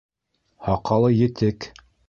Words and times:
Һаҡалы 0.69 1.13
етек. 1.19 1.71